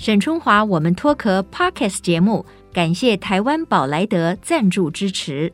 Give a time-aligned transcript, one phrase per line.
[0.00, 5.52] 沈春华，我们脱壳 Podcast 节目，感谢台湾宝莱德赞助支持。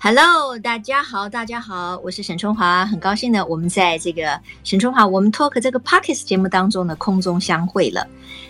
[0.00, 8.06] Hello，大家好，大家好，我是沈春华，很高兴呢，我们在这个沈春华我们脱壳这个 Podcast 节目当中呢，空中相会了。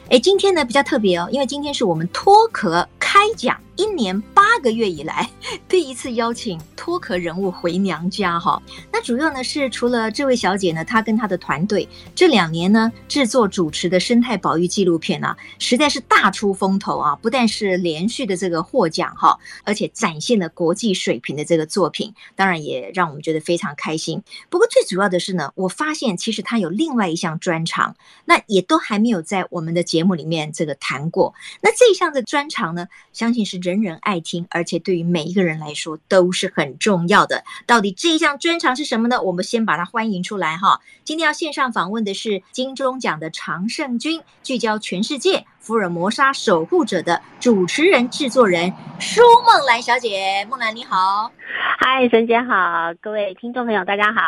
[0.08, 3.58] 哎，今天呢比较特别哦，因为今天是我们脱壳开讲。
[3.76, 5.30] 一年八个月以来，
[5.68, 8.60] 第一次邀请脱壳人物回娘家哈。
[8.90, 17.16] 那主要呢是除了这位小姐呢，她跟她的团队这两年呢制作主持的生态保育纪录片啊，实在是大出风头啊！
[17.16, 24.22] 不但是连续的这个获奖哈，而且展现了国际水平的这个作品，当然也让我们觉得非常开心。
[24.48, 31.34] 不过最主要的是呢，我发现其实她有另外一项专长，那也都还没有在我们的节目里面这个谈过。
[31.60, 33.65] 那这一项的专长呢，相信是。
[33.66, 37.42] 人人爱听，而且对于每一个人来说都是很重要的。
[37.66, 39.20] 到底这一项专长是什么呢？
[39.20, 40.80] 我们先把它欢迎出来哈。
[41.02, 50.46] 今天要线上访问的是金钟奖的常胜军，聚焦全世界福尔摩沙守护者的主持人制作人舒梦兰小姐。
[50.48, 51.32] 梦兰你好，
[51.80, 54.20] 嗨，沈姐好，各位听众朋友大家好。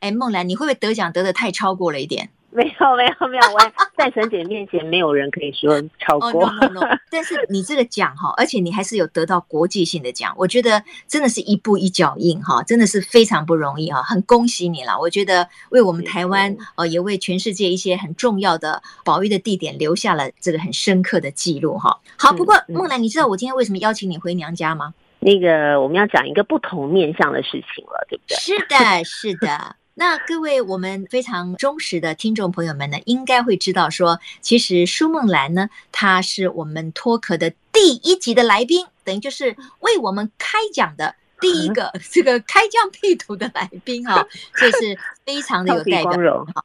[0.00, 2.28] 哎，梦兰，你会不会得奖得的太超过了一点？
[2.54, 3.58] 没有没有没有，我
[3.96, 6.42] 在沈姐面前没有人可以说超过。
[6.42, 6.98] oh, no, no, no.
[7.10, 14.98] 但是你这个奖哈，而且你还是有得到国际性的奖，我觉得真的是一步一脚印哈，真的是非常不容易哈，很恭喜你了。
[15.00, 21.98] 我觉得为我们台湾呃，也为全世界一些很重要的保育的地点留下了这个很深刻的记录哈。
[22.18, 24.92] 好，不过梦兰，你知道我今天为什么邀请你回娘家吗？
[25.20, 28.36] 那个我们要讲一个不同面向的事情了，对不对？
[28.36, 29.76] 是的，是的。
[30.04, 46.62] 那各位我们非常忠实的听众朋友们呢，应该会知道说，其实舒梦兰呢，她是我们脱壳的第一集的来宾，等于就是为我们开讲的第一个 这个开疆辟土的来宾哈，这是非常的有代表哈，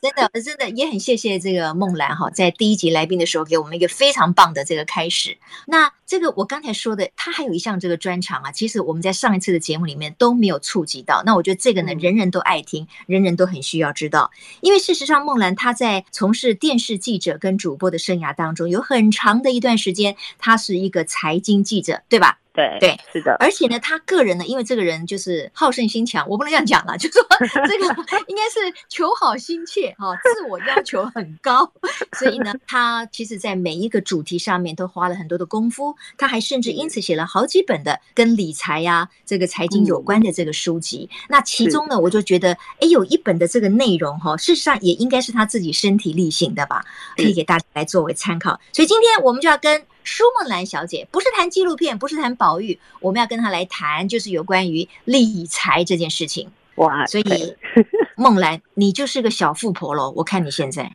[0.00, 5.36] 真的真的也很谢谢这个梦兰哈，在第一集来宾的时候给我们一个非常棒的这个开始。
[5.66, 11.22] 那这个我刚才说的，他还有一项这个专长啊，其实我们在上一次的节目里面都没有触及到。
[11.24, 14.30] 那我觉得这个呢，人人都爱听，人人都很需要知道，
[14.60, 22.38] 因为事实上梦兰她在从事电视记者跟主播的生涯当中，有很长的一段时间，她是一个财经记者，对吧？
[22.58, 27.86] 对对，是的，而且呢，他个人呢，因为这个人就是好胜心强，我不能这样讲了， 就说 这个
[28.26, 31.72] 应该是求好心切哈，自我要求很高，
[32.18, 41.08] 所以呢，他其实在每一个主题上面都花了很多的功夫，他还甚至因此写了好几本的跟理财呀、啊、这个财经有关的这个书籍。
[41.12, 46.84] 嗯、那其中呢，我就觉得，哎，有一本的这个内容哈，事实上也应该是他自己身体力行的吧，
[47.16, 48.58] 可以给大家来作为参考。
[48.72, 49.80] 所以今天我们就要跟。
[50.08, 56.50] 舒梦兰小姐不是谈纪录片，不是谈宝玉，我们要跟她来谈，就是有关于理财这件事情。
[56.76, 57.54] 哇，所以
[58.16, 60.12] 梦兰，你就是个小富婆喽？
[60.14, 60.88] 我看你现在，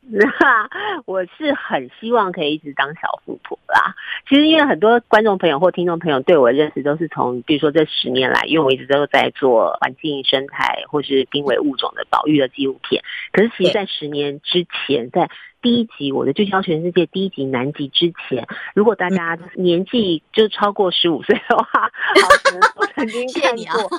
[1.06, 3.94] 我是很希望可以一直当小富婆啦。
[4.30, 13.04] 其实因为很多观众朋友或听众朋友对我的认识都是从，比如说这十年来，因为我一直都在做环境生态或是濒危物种的保育的纪录片。
[13.34, 15.30] 可是其实，在十年之前，在
[15.62, 23.90] 第一集我的聚焦全世界第一集南极之前，如果大家年纪就超过十五岁的话， 好可能都曾经看过，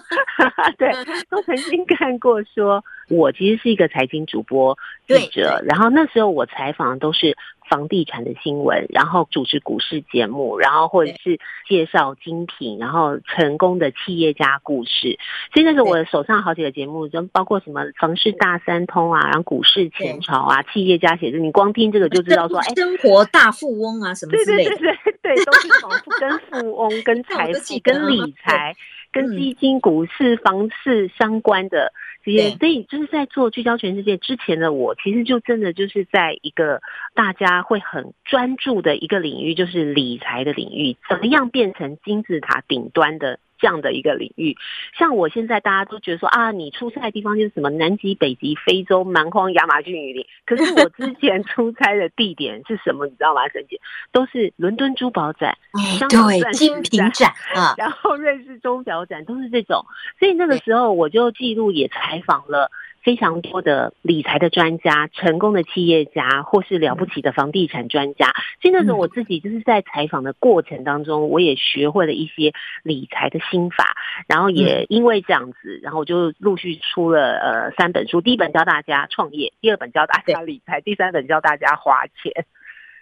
[0.78, 0.90] 对，
[1.28, 7.36] 都曾经看过说，我其实是一个财经主播记者，然后那时候我采访都是。
[7.66, 15.18] 房地产的新闻，然后主持股市节目，然后或者是介绍精品，然后成功的企业家故事。
[15.54, 28.76] 所以那时候我手上好几个节目，就包括什么房市大三通啊，然后股市前朝啊，企业家写字，你光听这个就知道说，哎，生活大富翁啊什么之类的，对对对对，对，都是从跟富翁、跟 财富、跟理财、
[29.10, 31.94] 跟基金、股市、房市相关的。
[32.24, 36.80] 所以就是在做聚焦全世界之前的我，其实就真的就是在一个
[37.14, 43.38] 大家会很专注的一个领域，就是理财的领域，怎么样变成金字塔顶端的。
[43.58, 44.56] 这样的一个领域，
[44.98, 50.26] 像我现在大家都觉得说啊，你出差的地方就是什么南极、北极、非洲、蛮荒、亚马逊雨林。
[50.44, 53.06] 可是我之前出差的地点是什么？
[53.06, 53.80] 你知道吗，沈姐？
[54.12, 55.56] 都是伦敦珠宝展、
[55.98, 59.84] 香港对精品展啊， 然后瑞士钟表展，都是这种。
[60.18, 62.70] 所以那个时候我就记录也采访了。
[63.04, 68.32] 非常多的理财的专家、成功的企业家，或是了不起的房地产专家。
[68.62, 72.52] 所以那时候我自己就是在采访的过程当中，我也学会了一些
[72.82, 73.94] 理财的心法。
[74.26, 78.22] 然后也因为这样子，然后我就陆续出了呃三本书。
[78.22, 82.46] 第一本教大家创业，第二本教大家理财，第三本教大家花钱。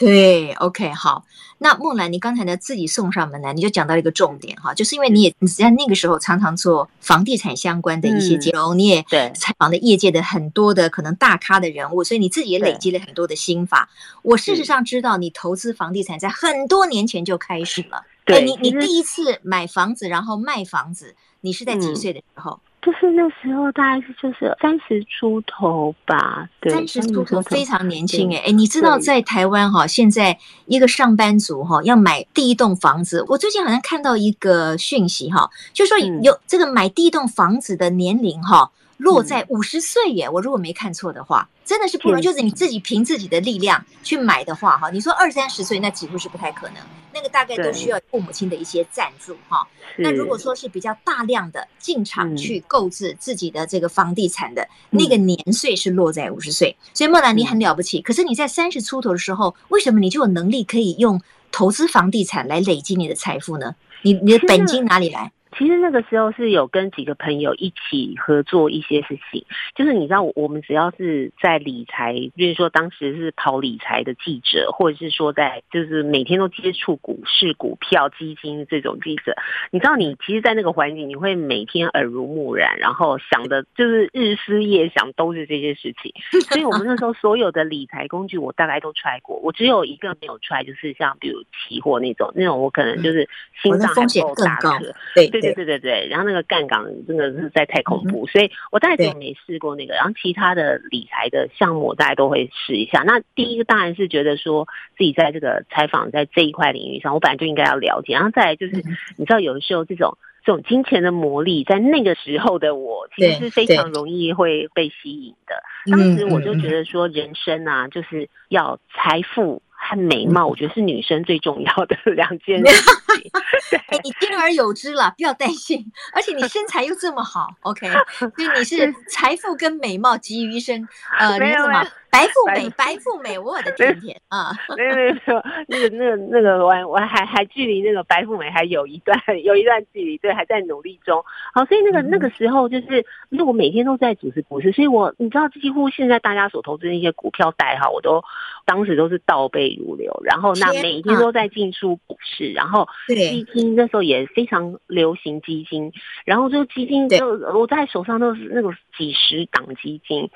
[0.05, 1.25] 对，OK，好。
[1.59, 13.89] 那木兰，你刚才呢自己送上门来，你就讲到一个重点哈，就是因为你也你在那个时候常常做房地产相关的一些节目，嗯、你也对采访了业界的很多的可能大咖的人物，所以你自己也累积了很多的心法。
[14.23, 18.05] 我事实上知道你投资房地产在很多年前就开始了。
[18.25, 22.61] 对，你你第一次买房子然后卖房子，你是在几岁的时候？
[22.65, 30.37] 嗯就是那时候，大概是就是三十出头吧，对，三十出头非常年轻哎哎，你知道在台湾哈，现在
[30.67, 41.49] 一个上班族哈要买第一栋房子，我最近好像看到一个讯息哈，就说有这个买第一栋房子的年龄哈落在五十岁耶，我如果没看错的话。
[41.65, 46.77] 真的是不容易，就是你自己凭自己的力量去买的话，哈，你说二三十岁那几乎是不太可能，
[47.15, 49.67] 那个大概都需要父母亲的一些赞助，哈。
[49.97, 56.77] 那如果说是比较大量的进场去购置自己的这个房地产的，那个年岁是落在五十岁。
[56.93, 61.23] 所以莫兰你很了不起，可是你在三十出头的时候，为什么你就有能力可以用
[61.53, 63.77] 投资房地产来累积你的财富呢？
[64.03, 65.31] 你你的本金哪里来？
[65.57, 69.45] 其实那个时候是有跟几个朋友一起合作一些事情，
[69.75, 79.35] 就是你知道，我们只要是在理财，比如说当时是跑理财的记者，或者是说在就是每天都接触股市、股票、基金这种记者，
[79.71, 86.13] 你知道，你其实，在那个环境，你会每天耳濡目染，然后想的就是日思夜想都是这些事情。
[86.49, 93.29] 所以我们那时候所有的理财工具，我大概都揣过，我只有一个没有揣，就是像比如期货那种，那种我可能就是
[93.63, 94.79] 心脏还不够大颗，
[95.15, 95.55] 对对。
[95.55, 99.95] 对对对，然后那个杠杆真的是在太恐怖，所以我大概就没试过那个。
[99.95, 103.03] 然后其他的理财的项目，大家都会试一下。
[103.05, 104.67] 那第一个当然是觉得说
[104.97, 108.15] 自己在这个采访在这一块领域上，我本来就应该要了解。
[108.15, 108.77] 然后再来就是，
[109.17, 115.55] 你知道有的时候这种这种金钱的魔力，在那个时候的我，其实是非常容易会被吸引的。
[115.91, 119.63] 当时我就觉得说，人生啊，就是要财富。
[119.85, 123.31] 和美貌，我觉得是女生最重要的两件事情。
[123.71, 125.85] 对，你兼而有之了，不要担心。
[126.13, 127.89] 而且你身材又这么好，OK，
[128.19, 130.89] 所以你是财富跟美貌集于一身。
[131.19, 131.87] 呃，你什么？
[132.13, 134.53] 白富美，白富美，我的天天啊！
[134.77, 141.25] 没有没有没有，那个那个那个，我我还还距离那个白富美还有一段有一段距离，对，还在努力中。
[141.55, 148.23] 好，所以那个那个时候就是，因为我每天都在主持股市，所以我你知道，几乎现在大家所投资的一些股票代号，我都
[148.67, 150.13] 当时都是倒背如流。
[150.23, 155.93] 然后那每一天都在进出股市，然后基金那时候也非常流行基金，
[156.25, 160.29] 然后就基金就我在手上都是那个几十档基金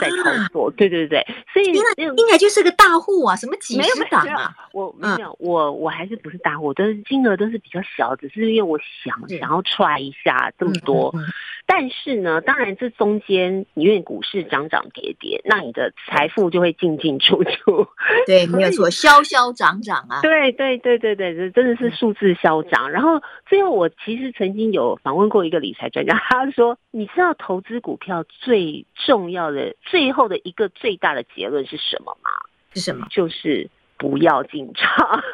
[0.00, 1.16] 在操作，对对对。
[1.16, 4.54] 对，所以应该就是个大户啊，什么几十档啊？
[4.72, 11.14] 我没有，我我还是不是大户，都是金额都是比较小，只是因为我想想要踹一下这么多。
[11.68, 17.86] 但是呢，当然这中间因为股市涨涨跌跌，那你的财富就会进进出出。
[18.26, 20.20] 对， 没有错，消消涨涨啊。
[20.22, 22.90] 对对对对对，这真的是数字消涨。
[22.90, 32.30] 然后最后我其实曾经有访问过一个理财专家，他说：“你知道投资股票最重要的最后的一个最大的结论是什么吗？
[32.74, 33.06] 是什么？
[33.10, 35.22] 就是不要进场。”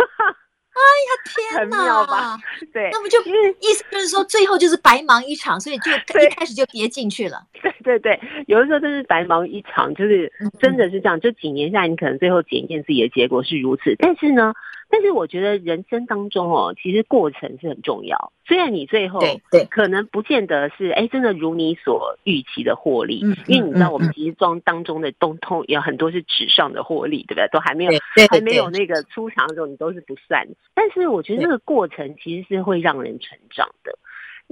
[0.72, 2.38] 哎呀，天哪！
[2.72, 3.20] 对，那不就
[3.60, 5.92] 意思就是说，最后就是白忙一场，所以就
[6.22, 7.46] 一开始就别进去了。
[7.60, 11.20] 对对对，有的时候真是白忙一场，就是真的是这样。
[11.20, 14.54] 就几年下来，你可能最后检验自己的结果是如此，但是呢。
[14.94, 18.31] 但是我觉得人生当中哦，其实过程是很重要。
[18.46, 27.48] 虽然你最后对可能不见得是哎真的如你所预期的获利，因为你知道我们其实装当中的东通有很多是纸上的获利，对不对？
[27.50, 27.93] 都还没有
[28.31, 30.46] 还没有那个出场的时候，你都是不算。
[30.74, 33.98] 但是我觉得这个过程其实是会让人成长的。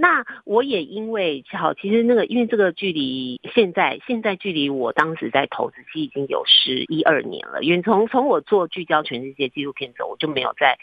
[0.01, 10.79] 那我也因为好，其实那个因为这个距离现在现在距离我当时在投资期已经有十一二年了，因为从从我做聚焦全世界纪录片之后，我就没有在，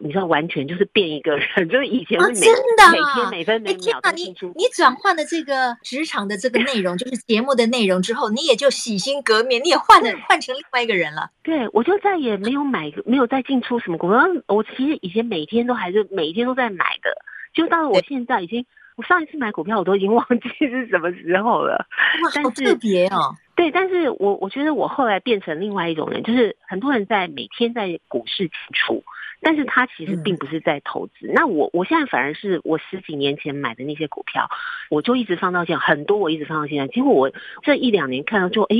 [0.00, 4.00] 你知道完全就是变一个人，就是以前是每、啊、真的每天每分每秒。
[4.16, 11.28] 你你转换了这个职场的这个内容，就是节目的内容之后，你也就洗心革面，你也换了 换成另外一个人了。
[11.42, 14.18] 对，我就再也没有买，没有再进出什么股票。
[14.46, 17.14] 我其实以前每天都还是每天都在买的。
[17.54, 21.86] 就到了我现在已经，我上一次买股票我都已经 忘记是什么时候了。
[22.22, 23.34] 哇，好特别哦。
[23.56, 29.04] 对，但是我我觉得我后来变成另外一种人，就是很多人在每天在股市进出，
[29.40, 31.28] 但是他其实并不是在投资。
[31.28, 34.50] 嗯、那我我现在反而是我十几年前买的那些股票，
[34.90, 36.88] 我就一直放到现在，很多我一直放到现在。
[36.88, 37.30] 结果我
[37.62, 38.76] 这一两年看到就哎，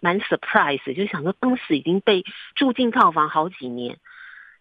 [0.00, 3.98] 蛮 surprise，就想说当时已经被住进套房好几年。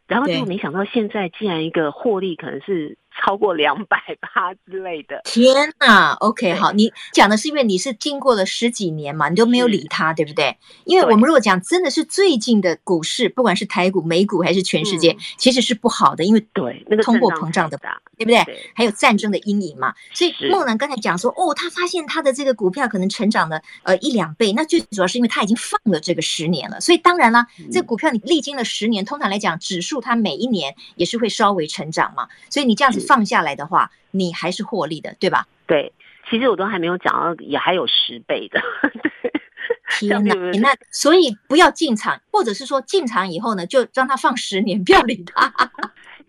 [0.05, 5.21] 然后就没想到现在竟然一个获利可能是超过两百趴之类的。
[5.23, 10.57] 天哪！OK，好，你讲的是因为你是经过了十几年嘛，你都没有理他，对不对？
[10.85, 17.77] 因为我们如果讲真的是最近的股市，不管是台股、美股还是全世界，嗯、其实是不好的，因为对那个通货膨胀的，
[18.17, 18.43] 对不对？
[18.43, 19.93] 对，还有战争的阴影嘛。
[20.13, 26.79] 所以梦兰刚才讲说，哦，他发现他的这个股票可能成长了呃一两倍，那最主要是因为他已经放了这个十年了。
[26.81, 32.27] 所以当然啦，嗯、这股票你历经了十年，通常来讲，指数它每一年也是会稍微成长嘛。
[32.49, 35.47] 所以你这样子放下来的话，你还是获利的，对吧？
[35.67, 35.93] 对，
[36.29, 38.61] 其实我都还没有讲到，也还有十倍的。
[39.99, 40.33] 天哪！
[40.59, 45.53] 那所以不要进场，或者是说进场以后呢，就让它放十年，不要理它。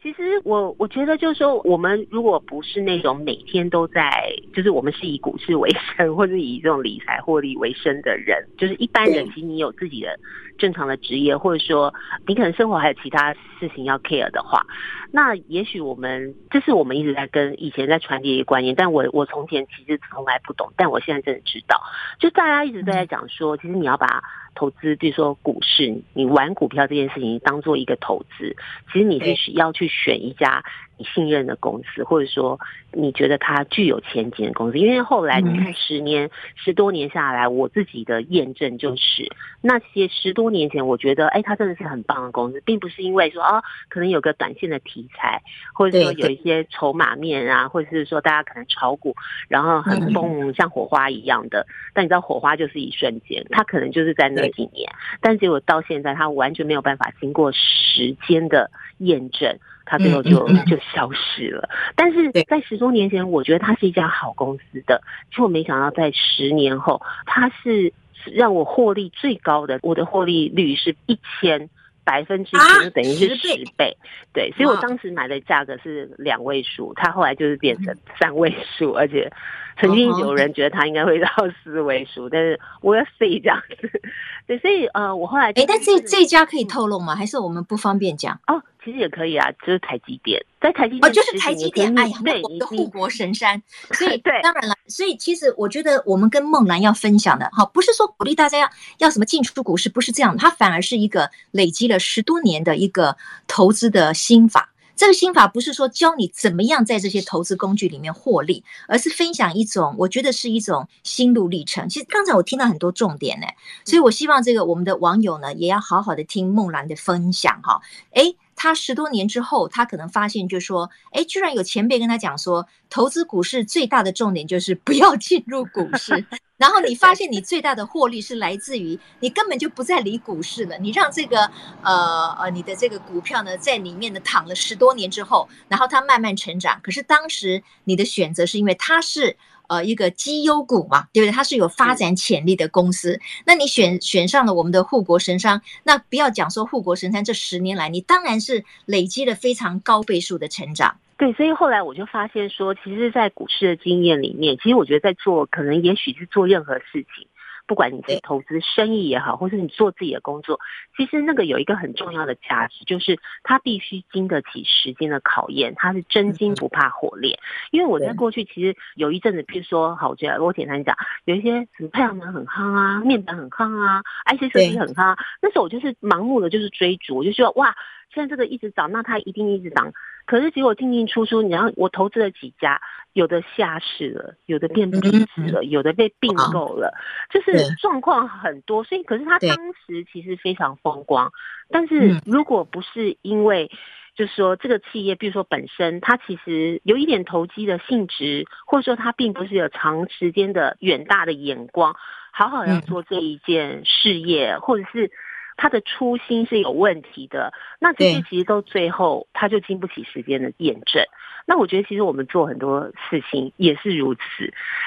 [0.04, 10.14] 其实我我觉得就是说，我们如果不是那种每天都在，就是我们是以股市为生， 或者以这种理财获利为生的人，就是一般人，其实你有自己的
[10.58, 11.94] 正常的职业，或者说
[12.26, 14.66] 你可能生活还有其他事情要 care 的话，
[15.10, 21.80] 那也许我们这是我们一直在跟以前在传递一个观念，但我我从前其实从来不懂，但我现在真的知道，
[22.20, 24.22] 就大家一直都在讲说，其实你要把。
[24.54, 28.56] 投资，比如说股市，你玩股票这件事情当做一个投资，
[28.92, 30.64] 其实你是需要去选一家
[30.96, 32.58] 你信任的公司，或者说
[32.92, 34.78] 你觉得它具有前景的公司。
[34.78, 45.42] 因为后来你看十年、十多年下来，我自己的验证就是，那些十多年前我觉得，哎，它真的是很棒的公司，并不是因为说哦，可能有个短线的题材，
[45.74, 49.14] 或者说有一些筹码面啊，或者是说大家可能炒股，
[49.48, 51.66] 然后很疯，像火花一样的。
[51.92, 54.44] 但你知道，火花就是一瞬间，它可能就是在那。
[54.54, 54.88] 几年，
[55.20, 61.68] 但结果到现在，它完全没有办法经过时间的验证，它最后就就消失了。
[61.96, 67.92] 但是在十多年前，我觉得它是一家好公司的，结果没想到在十年后，它是
[68.32, 71.68] 让我获利最高的，我的获利率是一千
[72.04, 73.96] 百分之十，等于是十倍。
[74.32, 79.30] 对，所以我当时买的价格是两位数，它后来就是变成三位数，而且。
[79.76, 81.28] 曾经有人觉得他应该会到
[81.64, 84.00] 四位数，但是我要试这样子。
[84.46, 87.16] 对，所以呃，我后来哎，但这这家可以透露吗？
[87.16, 88.38] 还是我们不方便讲？
[88.46, 93.62] 哦，其实也可以啊，就是台积电，在台积电哦，就是台积电，哎呀，对，我们的护国神山。
[93.92, 104.70] 所以对，当然了，所以其实我觉得我们跟梦兰要分享的，好，不是说鼓励大家要要什么进出股市，不是这样，它反而是一个累积了十多年的一个投资的心法。
[104.96, 111.88] 这个心法不是说教你怎么样在这些投资工具里面获利，而是分享一种我觉得是一种心路历程。
[111.88, 113.46] 其实刚才我听到很多重点呢，
[113.84, 117.80] 所以我希望这个我们的网友呢也要好好的听梦兰的分享哈。
[118.12, 126.24] 诶他十多年之后，他可能发现，就是说，哎，居然有前辈跟他讲说，投资股市最大的重点就是不要 进入股市。
[126.56, 131.50] 然后你发现你最大的获利是来自于你根本就不再理股市了，你让这个
[131.82, 136.80] 呃呃你的这个股票呢在里面呢躺了十多年之后，然后它慢慢成长。
[136.82, 139.36] 可是当时你的选择是因为它是。
[139.68, 141.32] 呃，一个绩优股嘛，对不对？
[141.32, 143.20] 它是有发展潜力的公司。
[143.46, 150.96] 那你选选上了我们的护国神山，那不要讲说护国神山这十年来，你当然是累积了非常高倍数的成长。
[151.16, 157.26] 对，所以后来我就发现说，其实，在股市的经验里面，其实我觉得在做，可能也许是做任何事情。
[157.66, 160.60] 不管你是投资生意也好，或是你做自己的工作，
[160.96, 167.38] 其实那个有一个很重要的价值，就是它必须经得起时间的考验，它是真金不怕火炼。
[167.70, 177.74] 因为我在过去其实有一阵子，譬如说，好，我觉得我简单讲，有一些什么太阳能很夯啊，面板很夯啊，IC 设计很夯，那时候我就是盲目的就是追逐，我就说哇，
[178.14, 179.92] 现在这个一直涨，那它一定一直涨。
[180.26, 182.80] 可是结果进进出出，你要我投资了几家。
[183.12, 186.92] 有的下市了，有的变壁纸了，有的被并购了，
[187.30, 188.82] 就是状况很多。
[188.82, 191.30] 所以，可是他当时其实非常风光。
[191.70, 193.70] 但是，如果不是因为，
[194.16, 201.94] 就是说这个企业，比如说本身它其实有一点投机的性质，或者说它并不是有长时间的远大的眼光，
[202.32, 205.12] 好好要做这一件事业，或者是。
[205.56, 211.04] 他的初心是有问题的，那这些其实都最后他就经不起时间的验证。
[211.46, 214.20] 那我觉得其实我们做很多事情也是如此。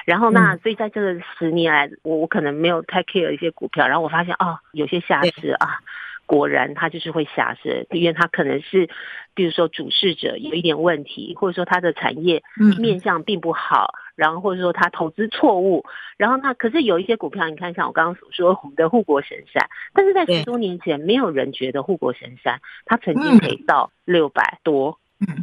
[0.06, 5.80] 然后那所以在这个十年来，我我可能没有太 care 一些股票，然后我发现哦，有些下市啊。
[6.28, 8.88] 果然，它就是会下市，因为它可能是，
[9.34, 12.44] 比如说主事者有一点问题，或者说它的产业
[12.78, 15.86] 面向并不好，然后或者说它投资错误，
[16.18, 25.00] 然后那可是有一些股票，你看像我刚刚所说，我们的护国神山，但是在十多年前，没有人觉得护国神山它曾经可以到六百多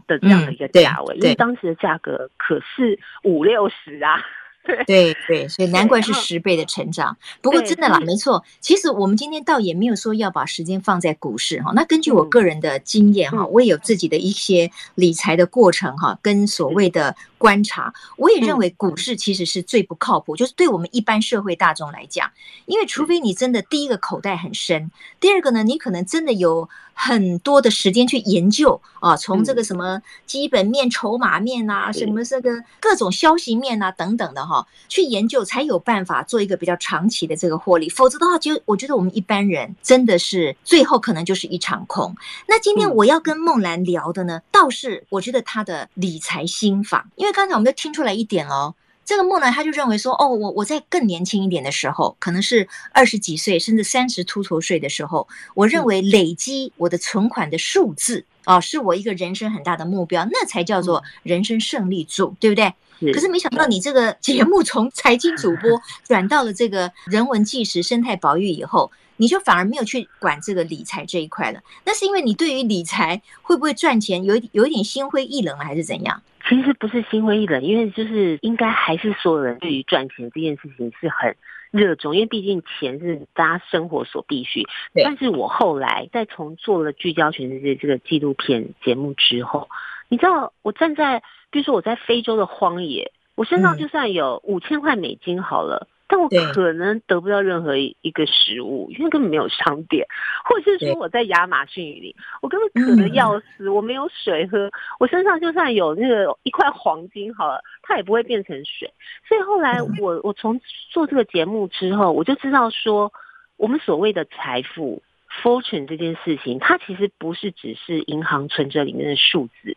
[0.07, 4.23] 的这样的一个价位，因为当时的价格可是五六十啊。
[4.65, 7.17] 对对对，所以难怪是十倍的成长。
[7.43, 11.73] 不过真的啦，没错，其实我们今天倒也没有说要把时间放在股市哈。
[11.75, 22.31] 那根据我个人的经验哈，我也有自己的一些理财的过程哈，跟所谓的观察，我也认为股市其实是最不靠谱，就是对我们一般社会大众来讲，
[22.67, 24.91] 因为除非你真的第一个口袋很深，
[25.21, 42.17] 第二个呢，你可能真的有很多的时间去研究啊，从这个什么基本面、筹码面啊，什么这个各种消息面啊等等的哈，去研究才有办法做一个比较长期的这个获利，否则的话，就我觉得我们一般人真的是最后可能就是一场空。
[42.49, 47.35] 那今天我要跟梦兰聊的呢，倒是我觉得她的理财心法，因为。
[47.35, 62.73] 刚才我们就听出来一点哦，这个孟兰他就认为说，哦，我我在更年轻一点的时候，可能是二十几岁，甚至三十出头岁的时候，我认为累积我的存款的数字啊，是我一个人生很大的目标，那才叫做人生胜利组，对不对？
[63.13, 68.91] 可是没想到你这个 节目从财经主播转到了这个人文纪实、生态保育以后。
[69.17, 76.23] 你就反而没有去管这个理财这一块了，那是因为你对于理财会不会赚钱有有一点心灰意冷，还是怎样？
[76.49, 81.37] 其实不是心灰意冷，因为就是应该还是所有人对于赚钱这件事情是很
[81.71, 84.63] 热衷，因为毕竟钱是大家生活所必须。
[85.03, 89.69] 但是我后来在从做了聚焦全世界这个纪录片节目之后，
[90.09, 95.89] 你知道我站在，比如说我在非洲的荒野，我身上就算有五千块美金好了。
[96.05, 100.07] 嗯但我可能得不到任何一个食物，因为根本没有商店，
[100.45, 104.71] 或者是说我在亚马逊里，我根本渴得要死，我没有水喝，
[105.01, 108.93] 我身上就算有那个一块黄金好了，它也不会变成水。
[109.27, 113.11] 所以后来我我从做这个节目之后，我就知道说，
[113.57, 115.03] 我们所谓的财富
[115.43, 119.77] fortune 这件事情，它其实不是只是银行存折里面的数字。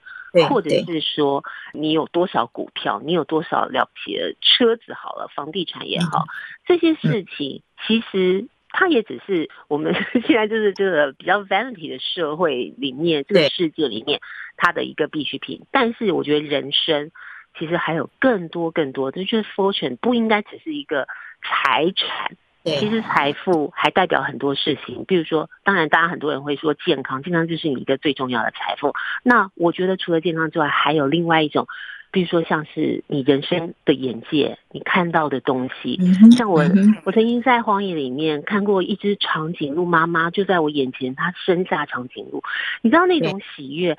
[0.50, 1.44] 或者是说
[1.74, 6.26] 你有多少股票，你有多少了不起的车子，好了，房地产也好，
[6.66, 9.94] 这些事情其实它也只是我们
[10.28, 14.20] 现在就是这个比较 vanity 的社会里面，这个世界里面
[14.58, 15.66] 它的一个必需品。
[15.72, 17.12] 但是我觉得人生
[17.58, 21.08] 其实还有更多更多的，就是 fortune 不应该只是一个
[21.42, 22.38] 财产。
[22.80, 28.94] 其实财富还代表很多事情，比如说，当然，大家很多人会说健康，健康就是你一个最重要的财富。
[29.24, 31.68] 那我觉得除了健康之外，还有另外一种，
[32.12, 35.98] 比如说像是你人生的眼界，你看到的东西。
[36.32, 36.64] 像我，
[37.06, 42.44] 我曾经在荒野里面看过一只长颈鹿妈妈，就在我眼前，它生下长颈鹿，
[42.82, 43.98] 你知道那种喜悦，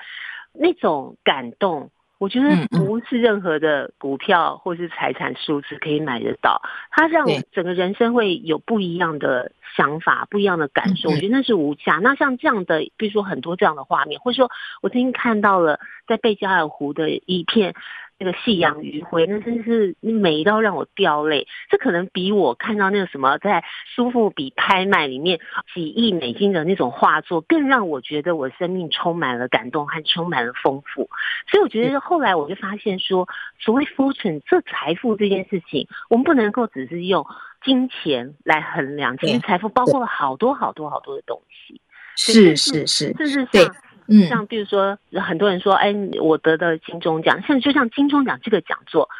[0.52, 1.90] 那种感动。
[2.18, 11.10] 我觉得不是任何的股票或是财产数字可以买得到，它让整个人生会有不一样的想法、不一样的感受。
[11.10, 12.00] 我觉得那是无价。
[12.02, 14.50] 那像这样的，比如说很多这样的画面，或者说
[14.82, 17.74] 我曾经看到了在贝加尔湖的一片。
[18.20, 21.46] 那个夕阳余晖，那真是美到让我掉泪。
[21.70, 23.62] 这可能比我看到那个什么在
[23.94, 25.38] 苏富比拍卖里面
[25.72, 31.08] 几亿美金的那种画作，更让我觉得我生命充满了感动和充满了丰富。
[31.48, 33.28] 所以我觉得后来我就发现说，
[33.60, 37.24] 所谓 fortune 这财富这件事情，我们不能够只是用
[37.64, 41.80] 金钱来衡量，其实财富包括了好多好多好多的东西。
[42.16, 43.64] 是是是，是是对。
[44.10, 49.10] 嗯，像比如说，很多人说，哎，我得到金钟奖，像就像金钟奖这个讲座，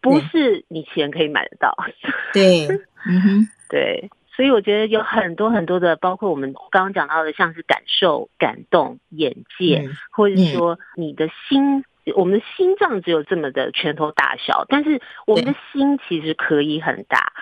[0.00, 1.76] 不是你钱可以买得到。
[2.32, 2.68] 对，
[3.04, 17.32] 嗯哼，对，所以我觉得有很多很多的，包括我们刚刚讲到的，像是感受、感动、眼界，嗯、或者说你的心，嗯、我们的心脏只有这么的拳头大小，但是我们的心其实可以很大。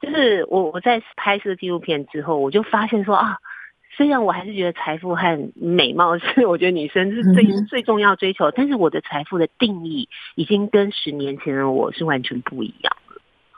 [0.00, 3.36] 就是我我在拍摄纪录片之后，我就发现说啊。
[3.94, 12.96] 虽然我还是觉得财富和美貌是 我觉得女生是最最重要追求，但是我的财富的定义已经跟十年前的我是完全不一样。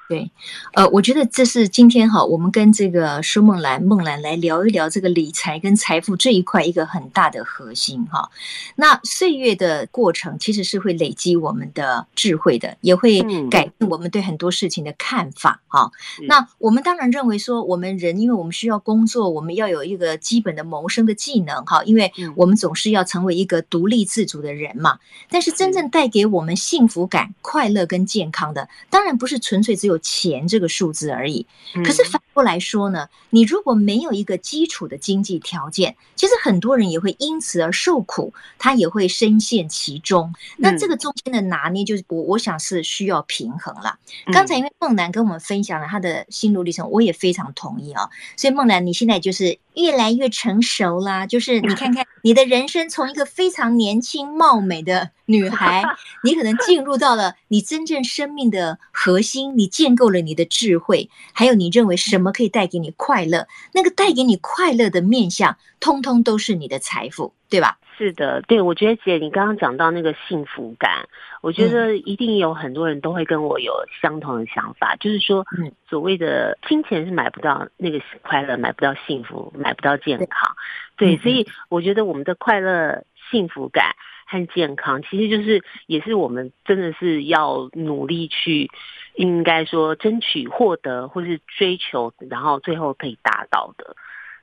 [0.06, 0.30] 对，
[0.74, 8.30] 呃，我觉得这是今天哈，我们跟这个舒梦兰梦兰来聊一聊这个理财跟财富这一块一个很大的核心哈。
[8.76, 15.90] 那岁月的过程其实是会累积我们的智慧的，也会改变我们对很多事情的看法哈。
[16.28, 24.98] 那我们当然认为说，我们人因为我们需要工作，我们要有一个基本的谋生的技能哈，因为我们总是要成为一个独立自主的人嘛。
[25.30, 29.93] 但是真正带给我们幸福感、快乐跟健康的，当然不是纯粹只有。
[29.94, 31.46] 有钱这个数字而已。
[31.84, 40.34] 可是反过来说呢，你如果没有一个基础的经济条件，其实很多人也会因此而受苦，他也会深陷其中。
[40.56, 43.98] 那这个中间的拿捏，就是我我想是需要平衡了。
[44.32, 48.08] 刚才因为梦楠跟我们分享了他的心路历程，我也非常同意啊。
[48.36, 55.84] 所以梦楠，你现在就是越来越成熟啦，就是你看看你的人生从一个非常年轻貌美的女孩，
[56.24, 67.76] 你可能进入到了你真正生命的核心，你建构了你的智慧，还有你认为什么可以带给你快乐，那个带给你快乐的面相，通通都是你的财富，对吧？
[67.98, 71.06] 是的，对，我觉得姐，你刚刚讲到那个幸福感，
[71.42, 75.44] 我觉得一定有很多人都会跟我有相同的想法，就是说，
[75.86, 80.56] 所谓的金钱是买不到那个快乐，买不到幸福，买不到健康，
[80.96, 83.94] 对，所以我觉得我们的快乐、幸福感。
[84.26, 88.70] 和健康，其实就是也是我们真的是要努力去，
[89.14, 93.96] 应该说争取获得或是追求，然后最后可以达到的。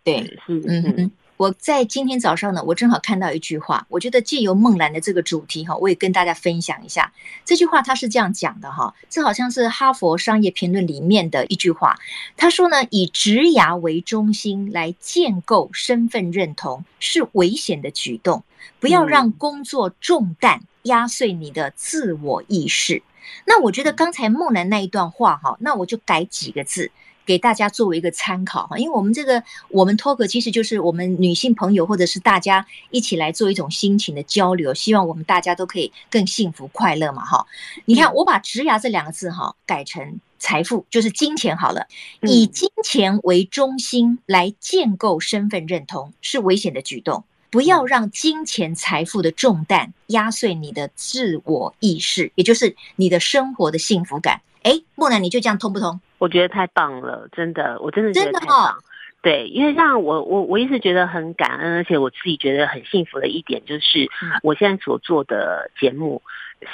[0.03, 1.11] 对，是嗯嗯。
[1.37, 7.11] 我在今天早上呢，我正好看到一句话，我觉得借由梦兰的这个主题哈，我也跟大家分享一下
[7.43, 7.81] 这句话。
[7.81, 11.97] 他是这样讲的哈，这好像是哈佛商业评论里面的一句话。
[12.37, 18.43] 他说呢，以职涯为中心来建构身份认同是危险的举动，
[18.79, 23.03] 不要让工作重担压碎你的自我意识。
[23.45, 26.91] 那我觉得刚才梦兰那一段话哈，那我就改几个字。
[27.23, 37.45] 给大家作为一个参考哈，因为我们这个我们 Talk 其实就是我们女性朋友或者是大家一起来做一种心情的交流，希望我们大家都可以更幸福快乐嘛哈。
[37.85, 41.85] 你看，我把“职涯”这两个字哈改成“财富”，就是金钱好了。
[42.21, 54.41] 以金钱为中心来建构身份认同是危险的举动，不要让金钱财富的重担压碎你的自我意识，也就是你的生活的幸福感。
[54.63, 55.99] 哎，木兰，你就这样通不通？
[56.17, 58.77] 我觉得太棒了，真的，我真的觉得太棒。
[59.21, 64.09] 对，因为让我我我一直觉得很感恩，而且我自己觉得很幸福的一点就是，
[64.41, 66.23] 我现在所做的节目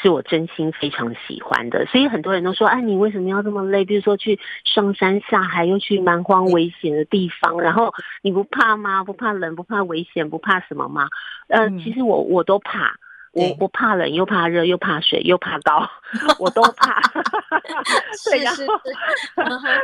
[0.01, 1.86] 是我真心非常喜欢的。
[1.88, 3.83] 所以很多人都说，哎，你为什么要这么累？
[3.83, 9.03] 比如说去上山下海，又去蛮荒危险的地方，然后你不怕吗？
[9.03, 9.55] 不怕冷？
[9.55, 10.29] 不怕危险？
[10.29, 11.10] 不怕什么吗？
[11.47, 12.95] 呃，其实我我都怕。
[13.38, 15.88] 我我怕冷，又怕热，又怕水，又怕高，
[16.39, 17.02] 我都怕。
[18.30, 18.63] 对，然后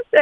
[0.09, 0.21] 对，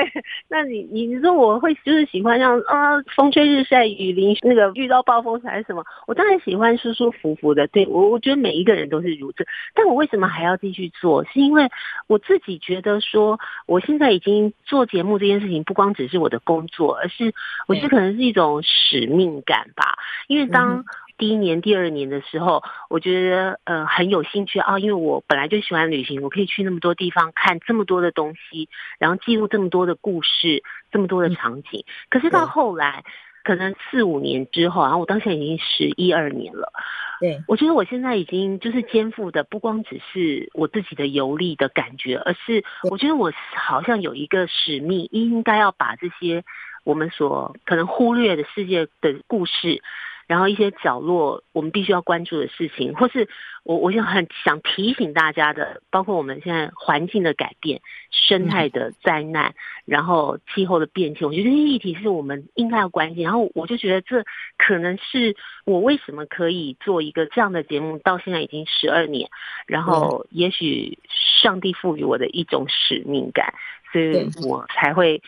[0.50, 5.84] 那你你你说我会就是喜欢像啊风吹日晒雨淋，那个遇到暴风还是什么？
[6.08, 7.68] 我当然喜欢舒舒服服的。
[7.68, 11.24] 对，我我觉得每一个人都是如此，但我为什么还要继续做？
[11.26, 11.70] 是因为
[12.08, 17.34] 我自己觉得说，我现在已经做节目这件事情，不光只是我的工作，而是
[17.68, 19.98] 我觉得可能是一种使命感吧。
[20.28, 20.84] 因为当
[21.22, 31.86] 第一年、第二年的时候，我觉得呃很有兴趣啊，因为我本来就喜欢旅行，我可以去那么多地方看这么多的东西，然后记录这么多的故事，这么多的场景。
[32.10, 33.04] 可是到后来，
[33.44, 36.74] 可能四五年之后，然后我当时已经十一二年了，
[37.20, 46.44] 对，我觉得我现在已经就是肩负的不光只是我自己的游历的感觉，而是我觉得我好像有一个使命，应该要把这些
[46.84, 49.84] 我们所可能忽略的世界的故事。
[50.32, 53.28] 然后一些角落我们必须要关注的事情，或是
[53.64, 63.26] 我我就很想提醒大家的，包括我们现在环境的改变、生态的灾难，然后气候的变迁，我觉得这些议题是我们应该要关心。
[63.26, 64.24] 然后我就觉得这
[64.58, 69.30] 可能是我为什么可以做一个这样的节目，到现在已经十二年，
[69.68, 70.98] 然后也许
[71.42, 73.54] 上帝赋予我的一种使命感，
[73.92, 75.22] 所以我才会。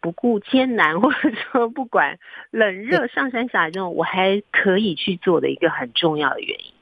[0.00, 1.18] 不顾艰难， 或者
[1.52, 2.18] 说不管
[2.50, 6.72] 冷热上山下海这种，我还可以去做的一个很重要的原因。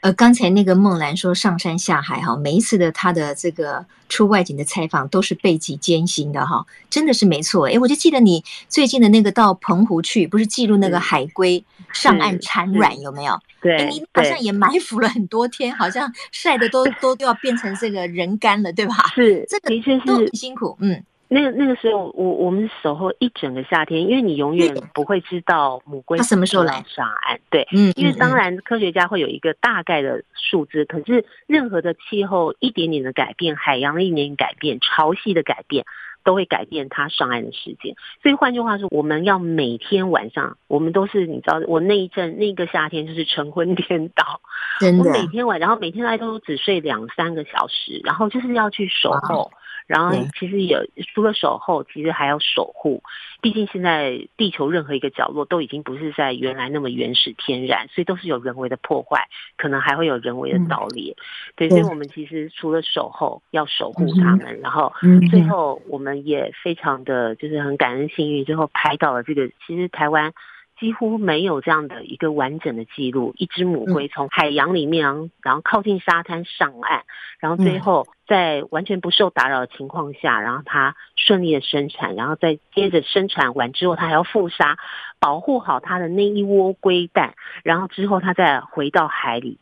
[0.00, 7.66] 呃，刚才那个梦兰说上山下海哈，每一次的他的这个出外景的采访都是背脊艰辛的哈，真的是没错。
[7.68, 13.38] 哎，我就记得你最近的那个到澎湖去，不是记录那个海龟上岸产卵有没有？
[13.60, 18.94] 对，你好像也埋伏了很多天，好像晒的都都都要变成这个人干了，对吧？
[19.14, 21.02] 是，这个的确是都很辛苦，嗯。
[21.28, 27.40] 那个那个时候，我我们守候一整个夏天，因为你永远不会知道母龟什么时候来上岸。
[27.50, 35.84] 对，嗯，因为当然科学家会有一个大概的数字，可是任何的气候一点点的改变，海洋的一点点改变，潮汐的改变，
[36.24, 37.96] 都会改变它上岸的时间。
[38.22, 44.40] 所以换句话说，我们要每天晚上，我们都是你知道，我那一阵那个夏天就是晨昏颠倒，
[44.78, 49.50] 真的，我每天晚，然后每天大概都只睡两三个小时，然后就是要去守候。
[49.86, 50.78] 然后其实也
[51.14, 53.02] 除了守候，其实还要守护。
[53.40, 61.12] 毕竟现在地球任何一个角落都已经不是在原来那么原始天然，所以都是有人为的破坏，可能还会有人为的盗猎。
[61.12, 61.22] 嗯、
[61.56, 64.92] 对，所以我们其实除了守候，要守护他们，嗯、然后
[65.30, 70.32] 最后我们也非常的就是很感恩幸运，最后拍到了这个，其实台湾。
[70.78, 77.02] 几乎没有这样的一个完整的记录，一只母龟从海洋里面，然后靠近沙滩上岸，
[77.38, 84.76] 然后最后在完全不受打扰的情况下，然后它顺利的生产，然后再接着生产完之后，它还要覆沙，
[85.20, 89.58] 保护好它的那一窝龟蛋，然后之后它再回到海里。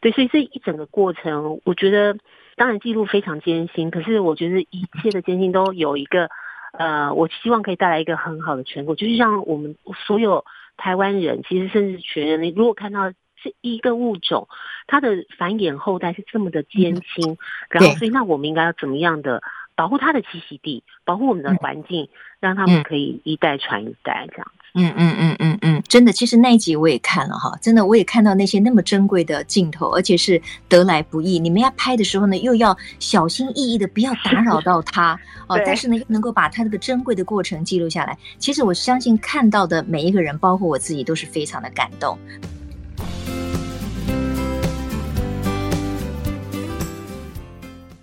[0.00, 2.18] 对，所以这一整个过程，我觉得
[2.56, 6.28] 当然记录非常艰辛，可是我觉得一切的艰辛都有一个。
[6.78, 10.44] 呃，我希望可以带来一个很好的成果，就是让我们所有
[10.76, 14.48] 台湾人，其实甚至全人类，如果看到这一个物种，
[14.86, 17.36] 它的繁衍后代是这么的艰辛，嗯、
[17.70, 19.42] 然后所以那我们应该要怎么样的
[19.74, 22.08] 保护它的栖息地，保护我们的环境，嗯、
[22.40, 24.64] 让他们可以一代传一代这样子。
[24.74, 31.38] 嗯嗯嗯嗯嗯，真的，其实那一集我也看了哈，真的我也看到那些那么珍贵的镜头，而且是得来不易。
[31.38, 35.18] 你们要拍的时候呢，又要小心翼翼的，不要打扰到他
[35.48, 35.60] 哦。
[35.64, 38.18] 但是呢，又能够把他这个珍贵的过程记录下来。
[38.38, 42.18] 其实我相信看到的每一个人，包括我自己，都是非常的感动。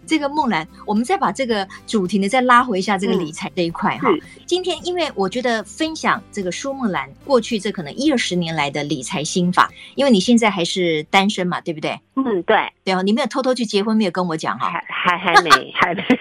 [0.06, 4.10] 这个梦兰，我们再把这个主题呢再拉回一下这个理财这一块哈。
[4.10, 12.00] 嗯、今天因为我觉得分享这个舒梦兰过去这可能一二十年来的理财心法，因为你现在还是单身嘛，对不对？
[12.16, 12.72] 嗯，对。
[12.84, 14.70] 对哦，你没有偷偷去结婚，没有跟我讲哈？
[14.70, 16.04] 还还还没，还没。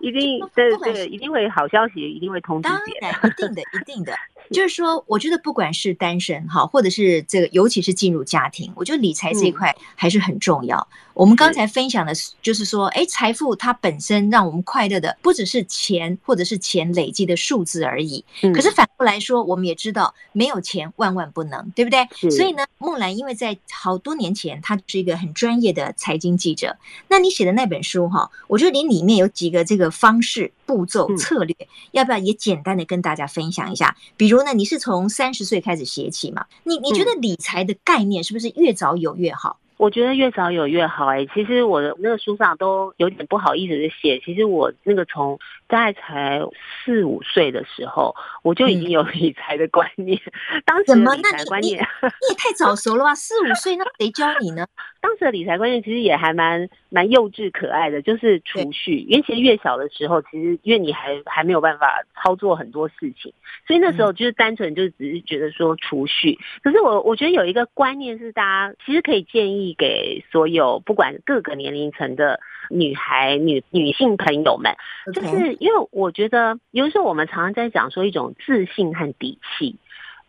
[0.00, 2.98] 一定对对，一定会好消息，一定会通知姐。
[3.00, 4.12] 当然，一定的，一定的。
[4.52, 10.76] 就是说，我觉得不管是单身哈，或者是这个，尤其是进入家庭，我觉得理财这一块还是很重要。
[10.78, 18.24] 嗯、我们刚才分享的，就是说，哎，财富它本身让我们快乐的，不只是钱或者是钱累积的数字而已。
[18.42, 22.06] 嗯、可是反过来说，我们也知道，没有钱万万不能，对不对？
[22.14, 26.76] 是所以呢，梦兰因为在好多年前，她是一个很专业的财经记者。
[27.08, 30.52] 那你写的那本书哈，我觉得你里面有几个这个方式。
[30.72, 31.54] 步骤策略，
[31.90, 33.94] 要不要也简单的跟大家分享一下？
[34.16, 36.46] 比如呢，你是从三十岁开始写起嘛？
[36.64, 39.58] 你你觉得理财的概念是不是越早有越好？
[39.76, 41.28] 我觉得越早有越好哎、欸。
[41.34, 45.38] 其实我的那个书上都有点不好意思的写，其实我那个从
[45.72, 46.38] 大概才
[46.84, 50.20] 四五岁的时候，我就已经有理财的观念。
[50.52, 53.14] 嗯、当时的理财观念，那你，也太早熟了吧？
[53.14, 54.66] 四五岁那谁教你呢？
[55.00, 58.98] 当时的理财观念其实也还蛮蛮幼稚可爱的，就是储蓄。
[58.98, 63.32] 因为其实越小的时候，其实因为你还还没有办法操作很多事情，
[63.66, 66.38] 所以那时候就是单纯就是只是觉得说储蓄。
[66.62, 74.76] 可是我我觉得有一个观念是，大家其实可以建议给所有不管各个年龄层的女孩、女女性朋友们，
[75.12, 79.78] 就是因为我觉得有时候我们常常在讲说一种自信和底气。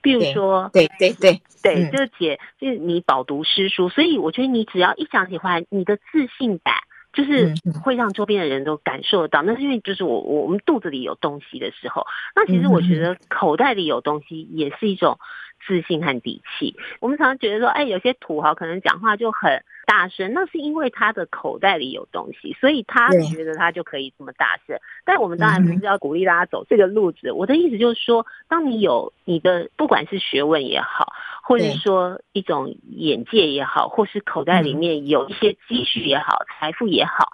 [0.04, 6.76] 比如说，对对对对，就是姐，就是你饱读诗书，所以我觉得你只要一讲起话，你的自信感
[7.13, 9.41] 就是会让周边的人都感受得到。
[9.43, 15.19] 那是因为就是我我们肚子里有东西的时候，那其实我觉得口袋里有东西也是一种
[15.67, 16.76] 自信和底气。
[16.99, 19.63] 我们常常觉得说，哎，有些土豪可能讲话就很。
[19.86, 24.80] 大声，那是因为他的口袋里有东西，所以他觉得他就可以这么大声。
[25.04, 27.28] 但我们当然不是要鼓励大家走这个路子。
[27.32, 31.12] 嗯、我的意思就是说，当你有你的不管是学问也好，
[31.43, 37.28] 或者是说一种眼界也好，或是口袋里面有一些积蓄也好，财、嗯、富也好，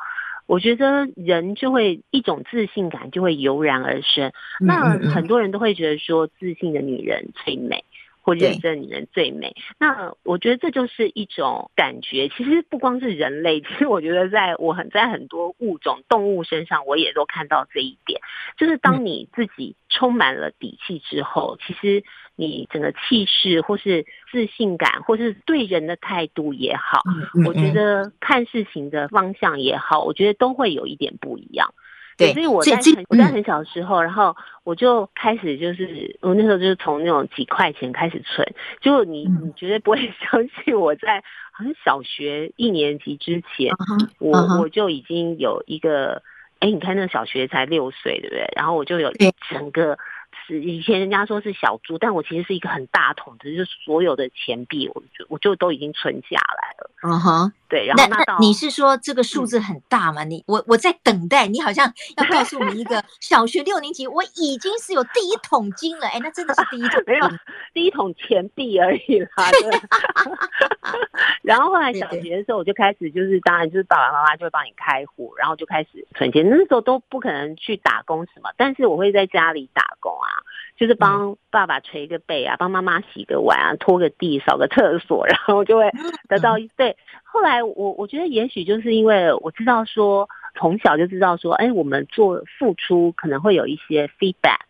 [0.48, 4.32] 我觉得人就会一种自信感就会油然而生。
[4.60, 7.86] 那很多人都会觉得说，自信的女人最美。
[8.30, 12.30] 或认真的女人最美，那我觉得这就是一种感觉。
[12.30, 18.22] 其实不光是人类，其实我觉得在我很在很多物种动物身上，我也都看到这一点。
[18.56, 22.04] 就是当你自己充满了底气之后，嗯、其实
[22.36, 27.02] 你整个气势或是自信感，或是对人的态度也好，
[27.48, 31.74] 我觉得看事情的方向也好，我觉得都会有一点不一样。
[32.20, 38.46] 对，所以我在很我在很小的时候，然后我就开始就是我那时候就是从那种几块钱开始存，
[38.82, 43.74] 就你你绝对不会 相信我在很小学一年级之前，
[44.20, 46.22] 我我就已经有一个，
[46.60, 48.52] 哎，你看那个小学才六岁，对不对？
[48.54, 49.98] 然后我就有一整个
[50.46, 56.92] 是以前人家说是小猪，但我其实是一个很大桶的，就是所有的钱币，我就我就都已经存下来了。
[57.04, 57.54] 嗯哼。
[57.70, 60.24] 对，然后那，那你是说这个数字很大吗？
[60.24, 67.30] 嗯、你我我在等待，你好像要告诉我们一个 小学六年级我已经是有第一桶金了，哎，那真的是第一桶， 没有
[67.74, 69.30] 第一桶钱币而已啦。
[71.44, 76.48] 然后后来小学的时候，我就开始就是，当然就是爸爸妈妈就会帮你开户，然后就开始存钱。
[76.50, 80.30] 那时候都不可能去打工什么，但是我会在家里打工啊，
[80.80, 85.92] 就是帮爸爸捶个背啊，帮妈妈洗个碗啊，拖个地，扫个厕所，然后就会
[86.30, 86.96] 得到一对。
[87.24, 94.64] 后来我我觉得也许就是因为我知道说，从小就知道说，哎，我们做付出可能会有一些 feedback。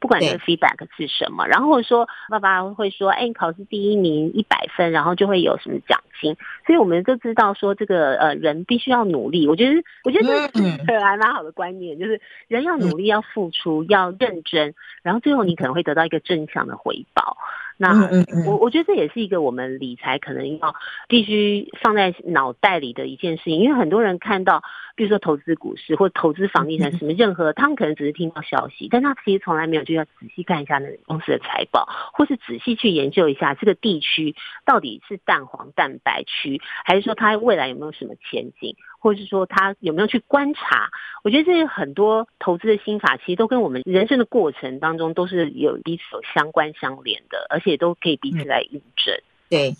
[0.00, 9.48] 不管这个 feedback 是什么，然后或者说爸爸会说，哎，你考试第一名一百分，然后就会有什么奖金，所以我们都知道说这个呃人必须要努力。
[9.48, 17.36] 我觉得我觉得这是还蛮好的观念，就是人要努力，要付出，要认真，然后最后你可能会得到一个正向的回报。
[17.80, 18.10] 那
[18.44, 20.74] 我我觉得这也是一个我们理财可能要
[21.06, 24.64] 必须放在脑袋里的一件事情，因为很多人看到，
[24.98, 34.34] 比如说投资股市或投资房地产什么任何，他们可能只是听到消息，但他其实从来没有就要仔细看一下那个公司的财报，或是仔细去研究一下这个地区
[34.66, 38.74] 到底是蛋黄蛋白区，还是说它未来有没有什么前景。
[39.00, 40.90] 或者是说它有没有去观察？
[41.22, 49.14] 我觉得这些很多投资的心法，其实都跟我们人生的过程当中都是有彼此有相关相连的，而且都可以彼此来印证。
[49.48, 49.72] 对。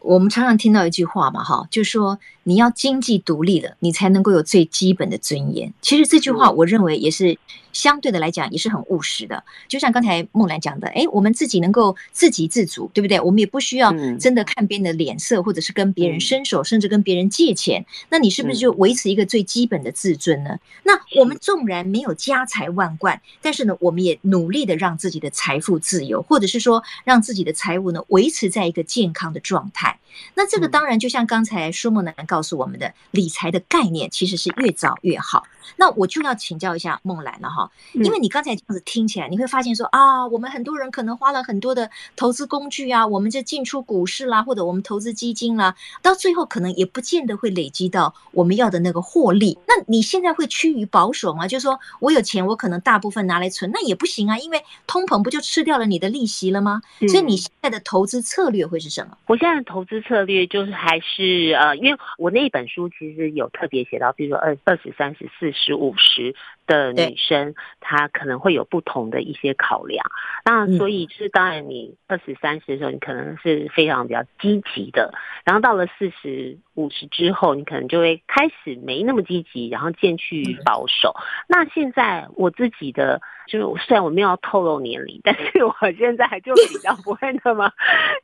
[0.00, 5.72] 我们常常听到一句话嘛，哈，就是说你要经济独立了，你才能够有最基本的尊严。
[5.80, 7.36] 其实这句话，我认为也是
[7.72, 9.42] 相对的来讲，也是很务实的。
[9.66, 13.20] 就像刚才梦兰讲的，哎，我们自己能够自给自足，对不对？
[13.20, 17.84] 我们也不需要真的看别人的脸色，或者是跟别人伸手，甚至跟别人借钱。
[18.08, 20.56] 那你是不是就维持一个最基本的自尊呢？
[20.84, 29.95] 那我们纵然没有家财万贯，但是呢，我们也努力的让自己的财富自由，或者是说让自己的财务呢维持在一个健康的状态。
[30.34, 35.44] 那这个当然就像刚才舒梦兰告诉我们的，理财的概念其实是越早越好。
[35.76, 49.58] 那我就要请教一下梦兰了哈，因为你刚才这样子听起来，你会发现说啊，我们很多人可能花了很多的投资工具啊，我们这进出股市啦，或者我们投资基金啦，到最后可能也不见得会累积到我们要的那个获利。
[49.66, 51.48] 那你现在会趋于保守吗？
[51.48, 56.80] 就是说我有钱，我可能大部分拿来存，那也不行啊，因为通膨不就吃掉了你的利息了吗？
[57.08, 59.18] 所以你现在的投资策略会是什么？
[59.26, 66.34] 我现在的投资策略就是还是呃，因为我那一本书其实有特别写到，比如说二二十、三十、四十、五十
[66.66, 70.04] 的女生，她可能会有不同的一些考量。
[70.44, 81.14] 那所以就是当然，你二十、三十的时候，你可能是非常比较积极的，然后到了四十、五十之后，你可能就会开始没那么积极，然后渐趋于保守。
[81.48, 83.20] 那现在我自己的。
[83.46, 87.70] 就是虽然我没有要透露年龄， 但是我现在就比较不会那么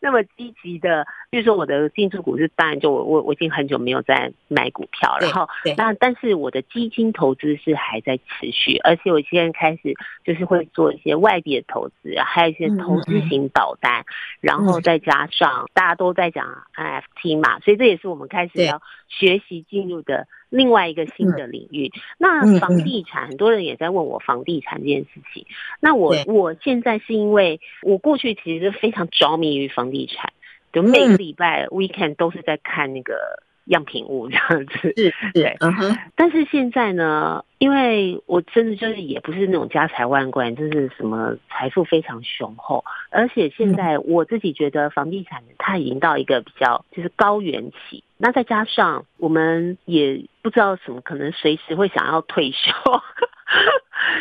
[0.00, 1.06] 那么积极的。
[1.30, 14.04] 比如说我的进出股市，当然就我我我已经很久没有在买股票，然后那但是我的基金投资是还在持续，而且我现在开始就是会做一些外币的投资，还有一些投资型保单，
[14.40, 20.26] 然后再加上大家都在讲 NFT 嘛，所以这也是我们开始要学习进入的。
[20.48, 25.46] 另外一个新的领域，那房地产，很多人也在问我房地产这件事情。
[25.80, 30.30] 那我我现在是因为我过去其实是非常着迷于房地产，
[30.70, 33.42] 就每个礼拜 weekend 都是在看那个。
[33.66, 35.96] 样品物这样子，是，对，嗯哼。
[36.16, 52.72] 但是现在呢，因为我真的就是也不是那种家财万贯，就是什么财富非常雄厚，而且现在我自己觉得房地产它已经到一个比较就是高原期，那再加上我们也不知道什么，可能随时会想要退休。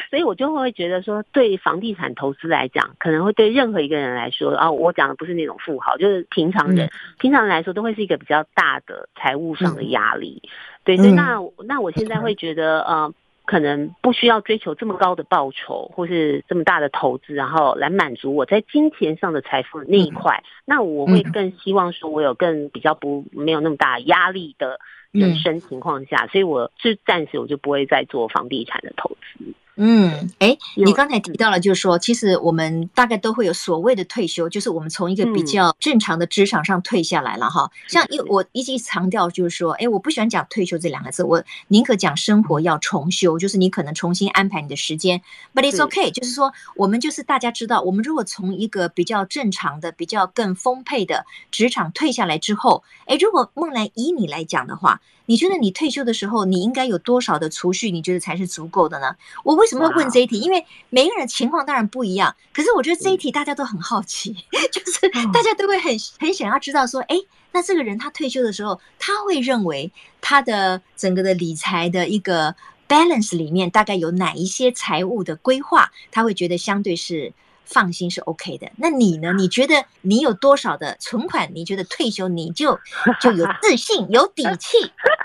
[0.09, 6.89] 所以我就会觉得说，对房地产投资来讲，可能会对任何一个人来说，啊，我讲的不是那种富豪，就是平常人，
[7.19, 10.41] 平常人来说都会是一个比较大的财务上的压力。
[10.83, 13.13] 对，所以那那我现在会觉得，呃，
[13.45, 20.43] 可能不需要追求这么高的报酬，或是这么大的投资，然后来满足我在金钱上的财富的那一块。
[20.65, 24.79] 那我会更希望说，我有更比较不没有那么大压力的。
[25.13, 29.43] 人生情况下，所以我是暂时我就不会再做房地产的投资。
[29.77, 37.71] 嗯，哎，你刚才提到了，就是说，其实我们大概都会有所谓的退休，就是我们从一个比较正常的职场上退下来了哈。
[37.87, 45.21] 像因为我一直强调，就是说，哎，我不喜欢讲退休这两个字，我宁可讲生活要重修，就是你可能重新安排你的时间。
[45.55, 55.01] But it's okay，就是说，我们就是大家知道，我们如果从一个比较正常的、比较更丰沛的职场退下来之后，哎，如果梦兰以你来讲的话。
[55.27, 57.89] 你觉得你退休的时候，你应该有多少的储蓄？
[57.89, 59.15] 你觉得才是足够的呢？
[59.45, 60.39] 我问为什么会问这一题？
[60.39, 64.35] 因为每个人情况当然不一样，可是我觉得这一题大家都很好奇，
[64.73, 67.15] 就是大家都会很很想要知道说，哎，
[67.51, 72.55] 那这个人他退休的时候，他会认为他的整个的理财的一个
[72.89, 77.31] balance 里面大概有哪一些财务的规划，他会觉得相对是。
[77.65, 79.33] 放心是 OK 的，那你呢？
[79.33, 81.49] 你觉得你有多少的存款？
[81.53, 82.77] 你觉得退休你就
[83.19, 84.77] 就有自信、有底气？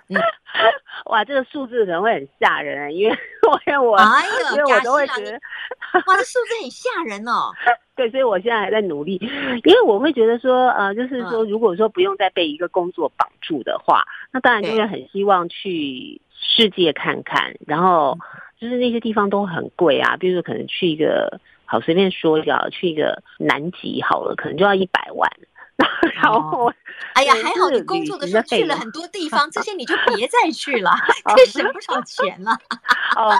[0.09, 0.21] 嗯，
[1.11, 3.17] 哇，这个数字可能会很吓人，因为
[3.67, 7.51] 因为我，哎呦，因为我都会觉得，哇，这数字很吓人哦。
[7.97, 9.17] 对，所以我现在还在努力，
[9.65, 18.19] 因为我会觉得说，呃，就是说，如果说不用再被一个工作绑住的话，那当然就会很希望去世界看看，然后
[18.61, 21.41] 就是那些地方都很贵啊，比如说可能去一个。
[21.67, 25.31] 好，随便说一下，去一个南极好了，可能就要一百万。
[26.15, 26.73] 然后，
[27.13, 30.91] 哎呀，还好你工作的时候去了很多地方，这些你就别再去了，
[31.25, 32.53] 可以省不少钱了。
[33.15, 33.37] 哦，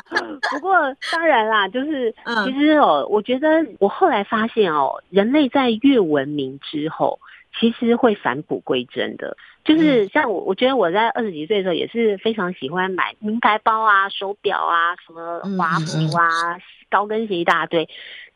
[0.51, 0.77] 不过
[1.11, 2.15] 当然啦，就是
[2.45, 3.49] 其实哦，我觉得
[3.79, 7.19] 我后来发现哦，人类在越文明之后，
[7.59, 9.37] 其实会返璞归真的。
[9.65, 16.59] 就是像我，我觉得我在二十几岁的时候也是非常喜欢买名牌包啊、手表啊、什么华服啊。
[16.89, 17.89] 高跟鞋一大堆，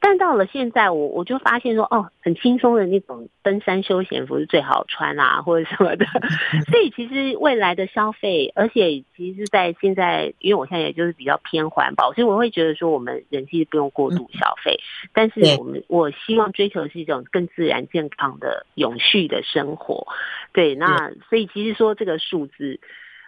[0.02, 6.06] 但到了现在，我我就发现说，哦，很轻松的那种登山休闲服是最好穿啊， 或者什么的。
[6.70, 14.80] 所以其实未来的消费，而且其实，在现在，因为我现在也就是比较偏环保，所以我会觉得说，我们人其实不用过度消费，
[15.12, 20.06] 但是我们我希望追求的是一种更自然、健康的、永续的生活。
[20.52, 22.80] 对，那所以其实说这个数字。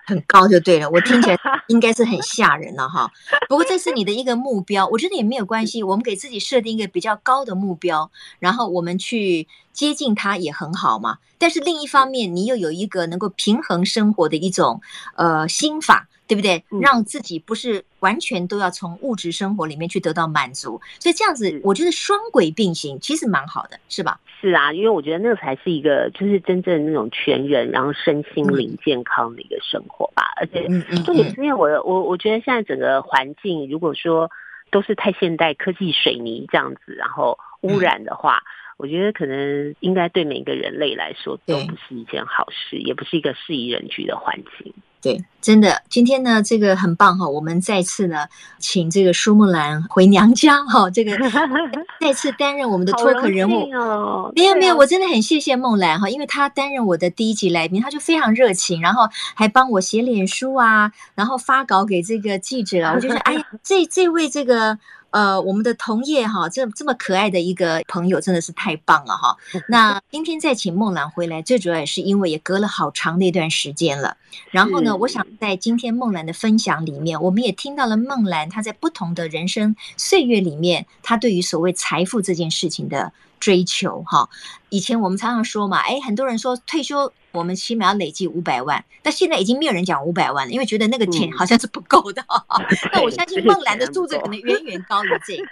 [0.05, 1.39] 很高就对了，我听起来
[1.69, 3.11] 应该是很吓人了哈。
[3.49, 5.83] 不过这是你的一个目标，我觉得也没有关系。
[5.83, 11.19] 我们给自己设定一个比较高的目标，然后我们去接近它也很好嘛。
[11.39, 14.81] 但是另一方面，你又有一个能够平衡生活的一种
[15.17, 16.09] 呃心法。
[16.33, 16.65] 对不对？
[16.81, 24.19] 让自己不是完全都要从物质生活里面去得到满足，所以这样子，我觉得双轨并行其实蛮好的，是吧？
[24.41, 30.33] 是啊，因为我觉得那个才是一个就是真正那种全人，然后身心灵健康的一个生活吧。
[30.37, 30.67] 而且
[31.05, 34.31] 重点是因为我我我觉得现在整个环境，如果说
[34.71, 38.43] 都是太现代科技水泥这样子，然后污染的话，
[38.79, 44.75] 我觉得可能应该对每个人类来说都不是一件好事，也不是一个适宜人居的环境。
[45.03, 48.29] 对，真的，今天呢，这个很棒哈，我们再次呢，
[48.61, 51.19] 请这个舒梦兰回娘家哈， 这个
[52.01, 54.33] 再次担任我们的托客人物哦。
[54.37, 64.79] 没有没有，我真的很谢谢梦兰哈，因为她担任我的第一集来宾，她就非常热情，然后还帮我写脸书啊，然后发稿给这个记者啊，我就觉得哎呀，这 这位这个。
[65.13, 69.37] 呃，我们的同业哈，这这么可爱的一个朋友真的是太棒了哈。
[69.69, 74.17] 那今天再请梦兰回来，最主要也是因为也隔了好长的一段时间了。
[74.51, 83.13] 然后呢，我想在今天梦兰的分享里面，我们也听到了梦兰她在不同的人生岁月里面，她对于所谓财富这件事情的
[83.43, 84.31] 追求哈。
[84.69, 87.13] 以前我们常常说嘛，哎，很多人说退休。
[87.33, 92.23] 我们起码要累计五百万，但现在已经没有人讲五百万了，因为觉得那个钱好像是不够的。
[92.93, 95.45] 那、嗯、我相信梦兰的数字可能远远高于这个。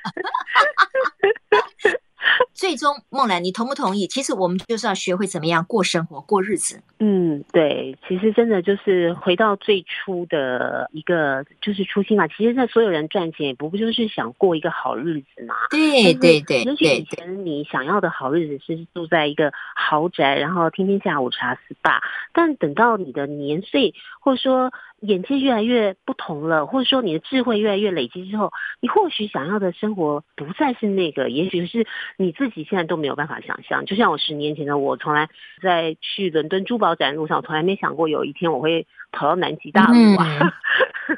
[2.53, 4.07] 最终，梦兰，你同不同意？
[4.07, 6.81] 其实我们就是要学会怎么样过生活、过日子。
[6.99, 12.29] 嗯，对，其实真的就是回到最初的一个就是初心嘛。
[12.29, 15.55] 其实，那所有人赚钱也不过就是想过一个好日子嘛。
[15.71, 22.01] 对对对，尤其以前你想要的好日子是住在一个豪宅，然后天天下午茶 SPA。
[22.33, 24.73] 但等到你的年岁，或者说。
[25.01, 31.87] 眼界越来越不同了，或者说你的智慧越来越累积之后，你或许想要的生活不再是那个，也许是
[32.17, 33.85] 你自己现在都没有办法想象。
[33.87, 35.29] 就像我十年前的我，从来
[35.63, 40.53] 在去伦敦珠宝展路上，从来没想过有一天我会跑到南极大陆啊。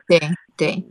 [0.06, 0.20] 对
[0.56, 0.84] 对。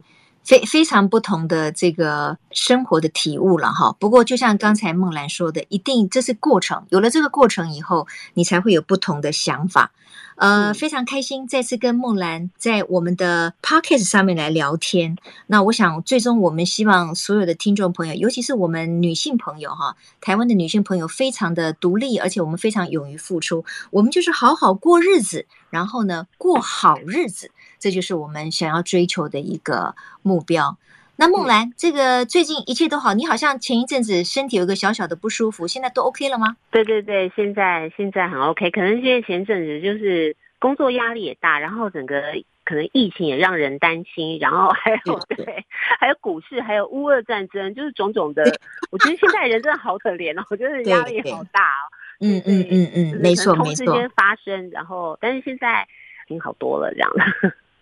[0.51, 3.95] 非非常不同的这个生活的体悟了哈。
[4.01, 9.93] 不过就像刚才梦兰说的，一定这是过程，有了这个过程以后，你才会有不同的想法。
[10.35, 15.15] 呃，非常开心再次跟梦兰在我们的 Podcast 上面来聊天。
[15.47, 23.63] 那我想，最终我们希望所有的听众朋友，尤其是我们女性朋友哈，台湾的女性朋友非常的独立，而且我们非常勇于付出。
[23.91, 27.51] 我们就是好好过日子，然后呢，过好日子。
[27.81, 30.77] 这就是我们想要追求的一个目标。
[31.17, 33.13] 那梦兰，这个最近一切都好？
[33.13, 36.55] 你好像前一阵子身体有个小小的不舒服，现在都 OK 了吗？
[36.71, 38.71] 对对对，现在现在很 OK。
[38.71, 42.21] 可能因为前阵子就是工作压力也大，然后整个
[42.63, 45.65] 可能疫情也让人担心，然后还有对，对，
[45.99, 48.43] 还有股市，还有乌俄战争，就是种种的。
[48.89, 51.85] 我觉得现在人真的好可怜哦，我觉得压力好大哦。
[52.21, 53.85] 嗯嗯嗯嗯，没错没错。
[53.85, 55.87] 同时间发生，然后但是现在
[56.27, 57.11] 已经好多了，这样。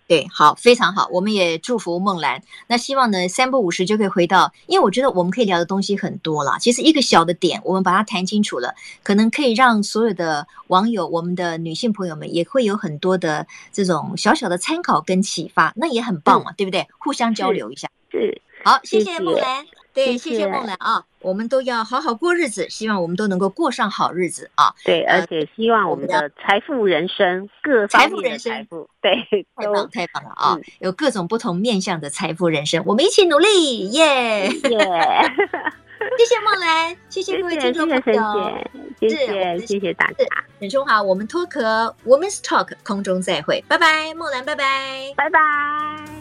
[0.10, 2.42] 对，好，非常好，我们也祝福梦兰。
[2.66, 6.58] 那希望呢，三不五十就可以回到，因为我觉得我们可以聊的东西很多了。
[6.60, 16.88] 其实一个小的点，我们把它谈清楚了，可能可以让所有的网友，我们的女性朋友们也会有很多的这种小小的参考跟启发，那也很棒嘛，嗯、对不对？
[16.98, 17.88] 互相交流一下。
[18.10, 19.64] 是，好，谢谢梦兰。
[20.06, 24.74] 对，谢谢梦兰啊、哦，我们都要好好过日子，希望我们都能够过上好日子啊。
[24.84, 29.16] 对，而且希望我们的财富人生各方面的财富， 对，
[29.56, 30.64] 太棒太棒了啊、嗯！
[30.80, 35.32] 有各种不同面向的财富人生，我们一起努力，耶 耶！
[36.18, 38.58] 谢谢梦兰，谢谢各位听众朋友，
[39.00, 40.26] 谢谢谢谢，谢谢大家。
[40.60, 46.19] 沈中华，我们脱壳，Women's Talk 空中再会，拜拜，梦兰，拜拜，拜拜。